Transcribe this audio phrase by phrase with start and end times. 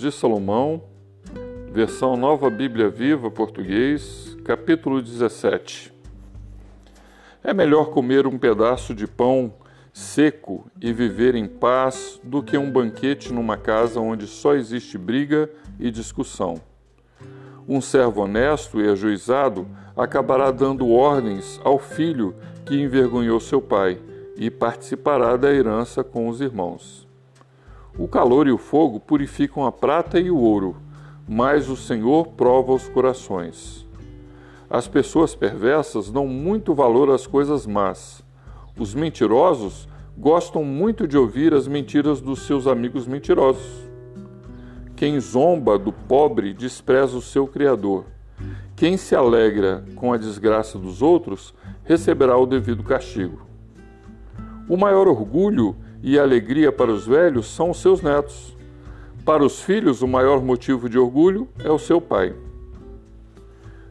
[0.00, 0.82] de Salomão,
[1.72, 5.92] versão Nova Bíblia Viva, português, capítulo 17.
[7.42, 9.54] É melhor comer um pedaço de pão
[9.92, 15.48] seco e viver em paz do que um banquete numa casa onde só existe briga
[15.78, 16.60] e discussão.
[17.66, 19.66] Um servo honesto e ajuizado
[19.96, 22.34] acabará dando ordens ao filho
[22.64, 23.98] que envergonhou seu pai
[24.36, 27.05] e participará da herança com os irmãos.
[27.98, 30.76] O calor e o fogo purificam a prata e o ouro,
[31.26, 33.86] mas o Senhor prova os corações.
[34.68, 38.22] As pessoas perversas dão muito valor às coisas más.
[38.78, 39.88] Os mentirosos
[40.18, 43.88] gostam muito de ouvir as mentiras dos seus amigos mentirosos.
[44.94, 48.04] Quem zomba do pobre despreza o seu Criador.
[48.74, 53.46] Quem se alegra com a desgraça dos outros receberá o devido castigo.
[54.68, 58.56] O maior orgulho e alegria para os velhos são os seus netos.
[59.24, 62.34] Para os filhos, o maior motivo de orgulho é o seu pai.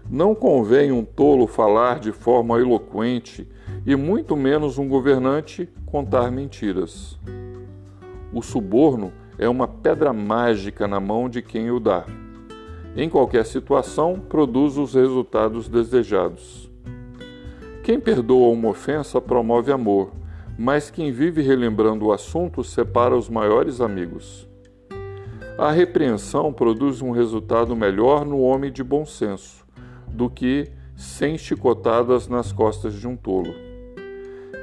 [0.09, 3.47] Não convém um tolo falar de forma eloquente
[3.85, 7.19] e muito menos um governante contar mentiras.
[8.31, 12.05] O suborno é uma pedra mágica na mão de quem o dá.
[12.95, 16.71] Em qualquer situação, produz os resultados desejados.
[17.83, 20.11] Quem perdoa uma ofensa promove amor
[20.57, 24.47] mas quem vive relembrando o assunto separa os maiores amigos.
[25.57, 29.65] A repreensão produz um resultado melhor no homem de bom senso
[30.07, 33.53] do que cem chicotadas nas costas de um tolo.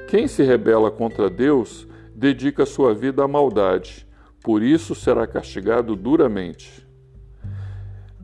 [0.09, 4.06] Quem se rebela contra Deus dedica sua vida à maldade,
[4.43, 6.87] por isso será castigado duramente.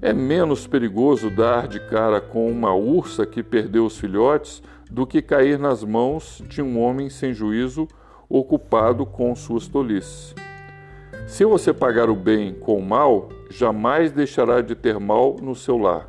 [0.00, 5.20] É menos perigoso dar de cara com uma ursa que perdeu os filhotes do que
[5.20, 7.86] cair nas mãos de um homem sem juízo
[8.28, 10.34] ocupado com suas tolices.
[11.27, 15.77] Se você pagar o bem com o mal, jamais deixará de ter mal no seu
[15.77, 16.09] lar.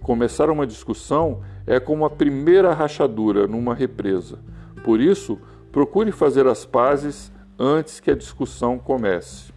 [0.00, 4.38] Começar uma discussão é como a primeira rachadura numa represa.
[4.82, 5.38] Por isso,
[5.70, 9.52] procure fazer as pazes antes que a discussão comece.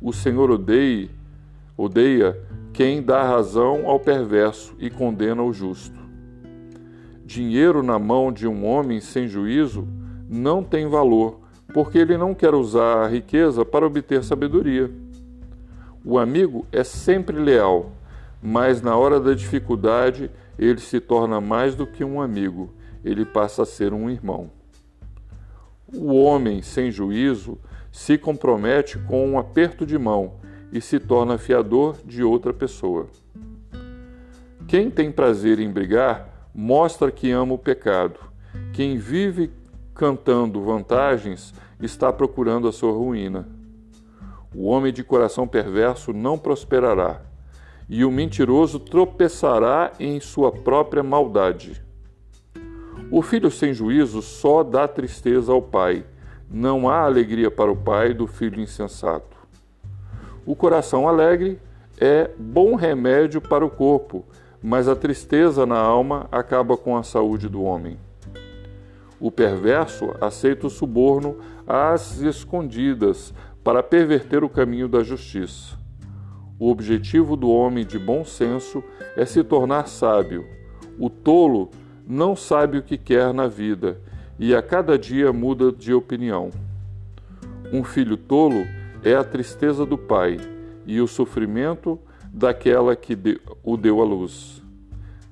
[0.00, 1.08] O Senhor odeia,
[1.76, 2.38] odeia
[2.72, 6.01] quem dá razão ao perverso e condena o justo.
[7.32, 9.88] Dinheiro na mão de um homem sem juízo
[10.28, 11.40] não tem valor,
[11.72, 14.90] porque ele não quer usar a riqueza para obter sabedoria.
[16.04, 17.90] O amigo é sempre leal,
[18.42, 22.68] mas na hora da dificuldade ele se torna mais do que um amigo,
[23.02, 24.50] ele passa a ser um irmão.
[25.90, 27.58] O homem sem juízo
[27.90, 30.34] se compromete com um aperto de mão
[30.70, 33.06] e se torna fiador de outra pessoa.
[34.68, 38.18] Quem tem prazer em brigar mostra que ama o pecado.
[38.72, 39.50] Quem vive
[39.94, 43.48] cantando vantagens está procurando a sua ruína.
[44.54, 47.22] O homem de coração perverso não prosperará,
[47.88, 51.82] e o mentiroso tropeçará em sua própria maldade.
[53.10, 56.04] O filho sem juízo só dá tristeza ao pai.
[56.50, 59.36] Não há alegria para o pai do filho insensato.
[60.44, 61.58] O coração alegre
[61.98, 64.24] é bom remédio para o corpo,
[64.62, 67.98] mas a tristeza na alma acaba com a saúde do homem.
[69.18, 71.36] O perverso aceita o suborno
[71.66, 73.34] às escondidas
[73.64, 75.76] para perverter o caminho da justiça.
[76.58, 78.84] O objetivo do homem de bom senso
[79.16, 80.46] é se tornar sábio.
[80.98, 81.70] O tolo
[82.06, 84.00] não sabe o que quer na vida
[84.38, 86.50] e a cada dia muda de opinião.
[87.72, 88.64] Um filho tolo
[89.04, 90.38] é a tristeza do pai
[90.86, 91.98] e o sofrimento
[92.32, 93.18] daquela que
[93.62, 94.62] o deu à luz.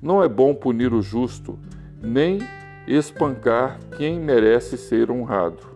[0.01, 1.57] Não é bom punir o justo,
[2.01, 2.39] nem
[2.87, 5.71] espancar quem merece ser honrado.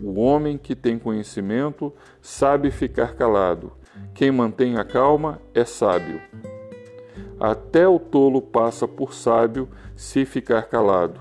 [0.00, 3.72] O homem que tem conhecimento sabe ficar calado.
[4.14, 6.20] Quem mantém a calma é sábio.
[7.40, 11.20] Até o tolo passa por sábio se ficar calado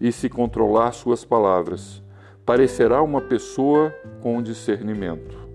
[0.00, 2.02] e se controlar suas palavras.
[2.44, 5.45] Parecerá uma pessoa com discernimento.